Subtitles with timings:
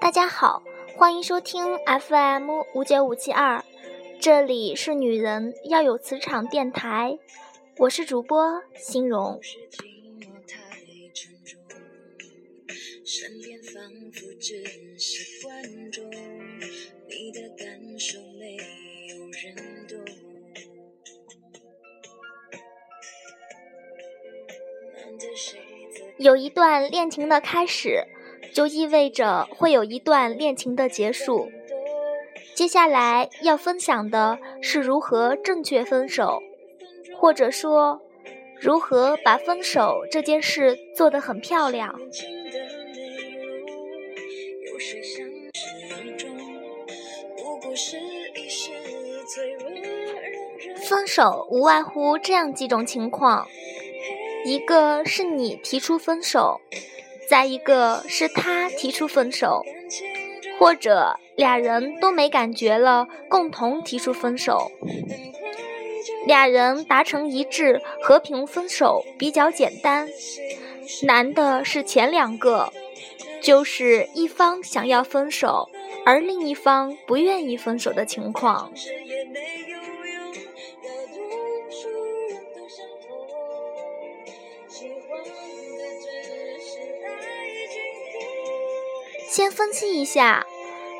[0.00, 0.62] 大家好，
[0.96, 3.62] 欢迎收听 FM 五九五七二，
[4.18, 7.18] 这里是女人要有磁场电台，
[7.76, 9.38] 我是主播欣荣。
[26.16, 28.04] 有一段恋情的开始，
[28.52, 31.50] 就意味着会有一段恋情的结束。
[32.54, 36.42] 接下来要分享的是如何正确分手，
[37.18, 38.00] 或者说，
[38.60, 41.98] 如何把分手这件事做得很漂亮。
[50.88, 53.46] 分手无外乎这样几种情况。
[54.44, 56.60] 一个是你提出分手，
[57.30, 59.62] 再一个是他提出分手，
[60.58, 64.72] 或者俩人都没感觉了，共同提出分手。
[66.26, 70.08] 俩人达成一致，和平分手比较简单。
[71.04, 72.72] 难的是前两个，
[73.40, 75.70] 就是一方想要分手，
[76.04, 78.72] 而另一方不愿意分手的情况。
[89.30, 90.44] 先分析一下，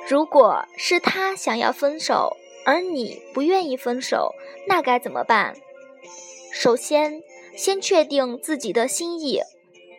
[0.09, 4.33] 如果是他想要分手，而你不愿意分手，
[4.69, 5.57] 那该怎么办？
[6.53, 7.25] 首先，
[7.57, 9.41] 先确定自己的心意，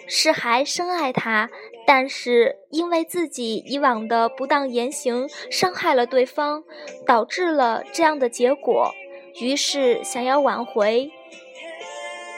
[0.08, 1.50] 是还深爱他，
[1.86, 6.64] 但是因为自己以往的不当言行伤害了对方，
[7.06, 8.94] 导致了这样的结果，
[9.42, 11.12] 于是想要挽回，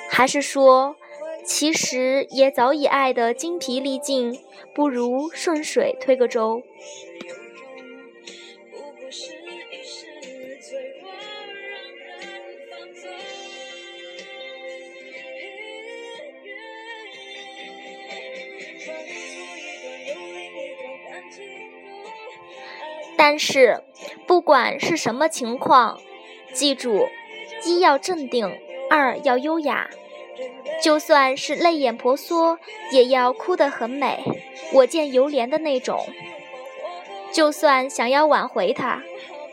[0.09, 0.95] 还是说？
[1.45, 4.39] 其实也早已爱得精疲力尽，
[4.73, 6.63] 不如顺水推个舟。
[23.15, 23.81] 但是，
[24.27, 26.01] 不管是什么情况，
[26.51, 27.07] 记住：
[27.65, 28.59] 一要镇定，
[28.89, 29.82] 二要优雅。
[30.83, 32.59] 就算是泪眼婆娑，
[32.91, 34.21] 也要哭得很美，
[34.73, 36.05] 我见犹怜的那种。
[37.31, 39.01] 就算想要挽回他，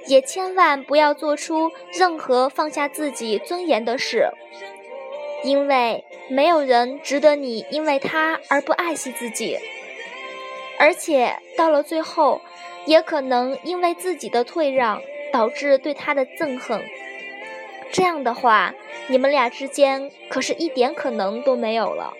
[0.08, 4.28] 也千万不要做出任何放下自己尊严的事，
[5.44, 9.56] 因为没有人值得你因为他而不爱惜自己，
[10.80, 12.40] 而且到了最后，
[12.86, 15.00] 也可能因为自己的退让
[15.32, 16.82] 导致对他的憎恨。
[17.92, 18.74] 这样的话，
[19.08, 22.14] 你们俩之间可是一点可能都没有了。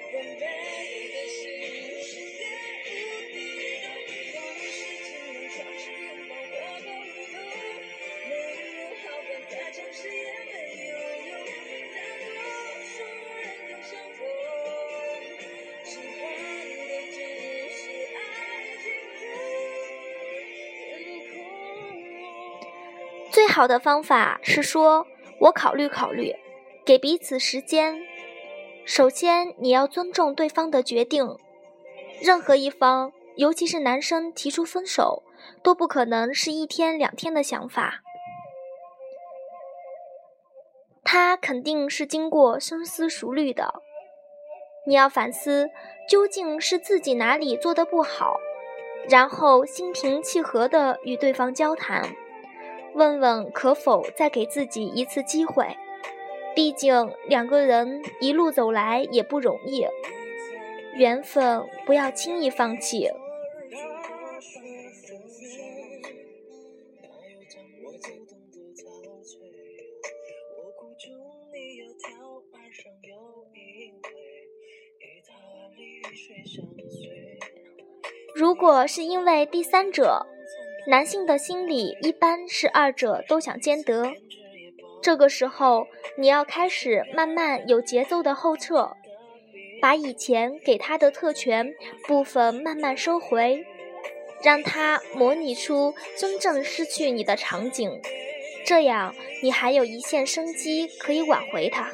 [23.30, 25.06] 最好的方法是说。
[25.40, 26.34] 我考虑考虑，
[26.84, 27.98] 给彼此时间。
[28.84, 31.36] 首先，你要尊重对方的决定。
[32.20, 35.22] 任何一方，尤其是男生提出分手，
[35.62, 38.02] 都不可能是一天两天的想法。
[41.02, 43.82] 他肯定是经过深思熟虑的。
[44.86, 45.70] 你要反思，
[46.08, 48.38] 究竟是自己哪里做的不好，
[49.08, 52.14] 然后心平气和地与对方交谈。
[52.94, 55.76] 问问可否再给自己一次机会？
[56.54, 59.86] 毕竟两个人一路走来也不容易，
[60.94, 63.08] 缘分不要轻易放弃。
[78.34, 80.26] 如果是因为第三者。
[80.90, 84.12] 男性的心理一般是二者都想兼得，
[85.00, 85.86] 这个时候
[86.18, 88.96] 你要开始慢慢有节奏的后撤，
[89.80, 91.72] 把以前给他的特权
[92.08, 93.64] 部分慢慢收回，
[94.42, 98.02] 让他模拟出真正失去你的场景，
[98.66, 99.14] 这样
[99.44, 101.92] 你还有一线生机可以挽回他。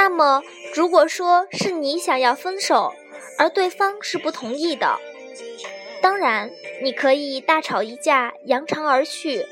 [0.00, 0.42] 那么，
[0.74, 2.94] 如果说是你想要分手，
[3.36, 4.98] 而对方是不同意的，
[6.00, 6.50] 当然，
[6.82, 9.44] 你可以大吵一架，扬长而去，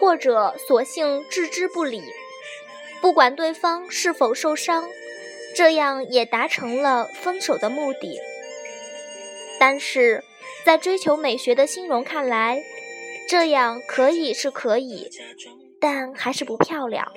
[0.00, 2.02] 或者索性置之不理，
[3.02, 4.88] 不管对方是否受伤，
[5.54, 8.18] 这样也达成了分手的目的。
[9.60, 10.24] 但是
[10.64, 12.62] 在追求美学的欣荣看来，
[13.28, 15.10] 这样可以是可以，
[15.78, 17.12] 但还是不漂亮。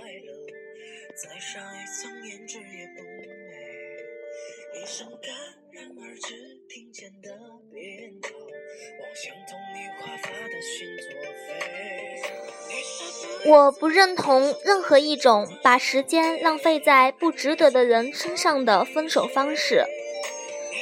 [13.45, 19.83] 我不认同任何一种把时间浪费在不值得的人身上的分手方式。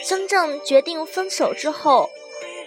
[0.05, 2.09] 真正决定分手之后，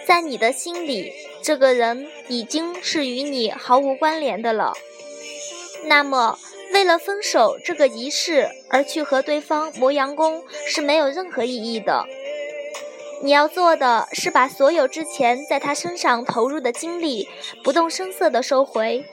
[0.06, 1.12] 在你的心里，
[1.42, 4.72] 这个人已经是与你毫无关联的了。
[5.84, 6.38] 那么，
[6.72, 12.04] 为了分手这个仪式而去和对方磨洋工是没有任何意义的。
[13.22, 17.28] 你要做的是把所有之前在他身上投入的精力
[17.62, 19.04] 不动声色地收回，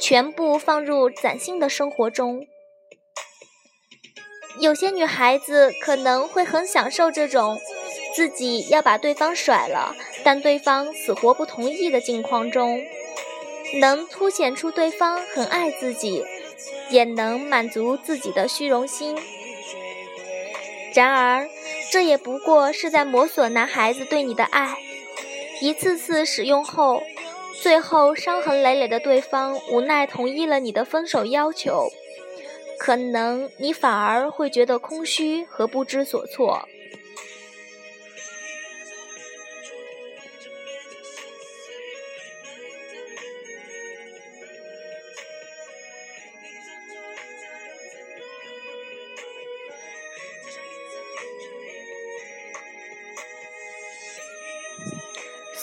[0.00, 2.46] 全部放入崭新的生活中。
[4.58, 7.58] 有些女孩子可能会很享受这种
[8.14, 9.94] 自己要把对方甩了，
[10.24, 12.82] 但对方死活不同意的境况中，
[13.80, 16.22] 能凸显出对方很爱自己，
[16.90, 19.16] 也能满足自己的虚荣心。
[20.94, 21.48] 然而。
[21.90, 24.78] 这也不过是在磨损男孩子对你的爱，
[25.60, 27.02] 一次次使用后，
[27.60, 31.90] 最后伤痕累累的对方无奈同意了你的分手要求，
[32.78, 36.66] 可能你反而会觉得空虚和不知所措。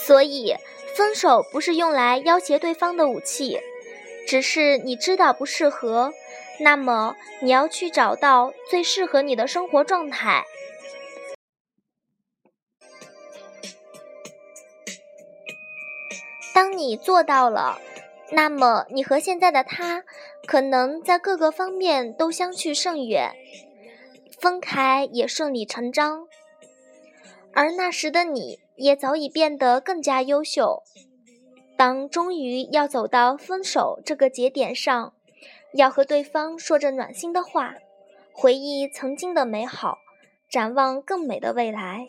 [0.10, 0.56] 所以，
[0.96, 3.60] 分手不是用来要挟对方的武器，
[4.28, 6.12] 只是你知道不适合，
[6.62, 10.44] 那么你要去找到最适合你的生活状态。
[16.56, 17.80] 当你做到了，
[18.32, 20.04] 那么你和现在的他
[20.48, 23.32] 可能在各个方面都相去甚远，
[24.40, 26.28] 分开也顺理成章。
[27.60, 28.60] 而那时的你。
[28.80, 30.84] 也早已变得更加优秀。
[31.76, 35.14] 当终于要走到分手这个节点上，
[35.74, 37.76] 要和对方说着暖心的话，
[38.32, 39.98] 回忆曾经的美好，
[40.50, 42.08] 展望更美的未来，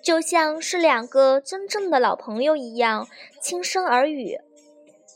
[0.00, 3.08] 就像是两个真正的老朋友一样
[3.42, 4.38] 轻声耳语，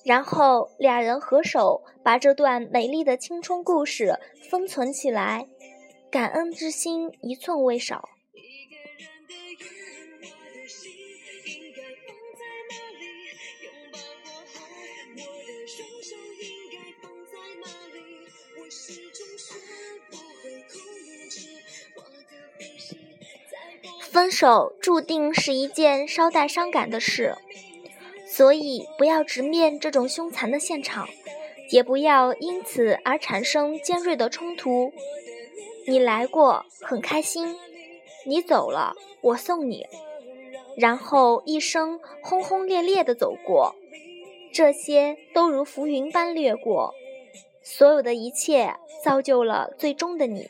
[0.05, 4.19] 然后俩人合手把这段美丽的青春故事
[4.51, 5.47] 封存起来。
[6.15, 8.09] 感恩之心一寸未少。
[23.99, 27.35] 分手注定是一件稍带伤感的事，
[28.29, 31.09] 所以不要直面这种凶残的现场，
[31.71, 34.93] 也不要因此而产生尖锐的冲突。
[35.87, 37.57] 你来过，很开心；
[38.25, 39.87] 你走了，我送你。
[40.77, 43.77] 然后一生轰轰烈烈的走过，
[44.53, 46.95] 这些都如浮云般掠过。
[47.63, 50.49] 所有的一切造就了最终的你。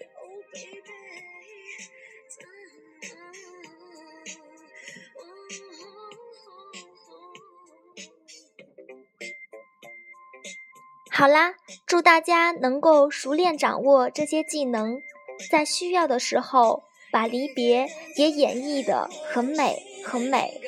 [11.10, 11.54] 好啦，
[11.86, 15.00] 祝大家能够熟练掌握这些技能。
[15.50, 20.60] 在需要的时候，把离别也演绎的很美，很美。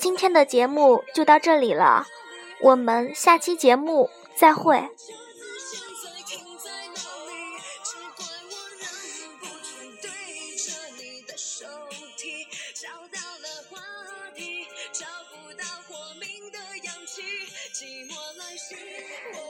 [0.00, 2.06] 今天的节目就到这里了，
[2.60, 4.88] 我们下期节目再会。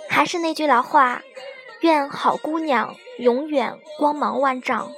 [0.09, 1.23] 还是那句老话，
[1.81, 4.93] 愿好姑娘永远光芒万丈。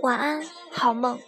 [0.00, 1.18] 晚安，好梦。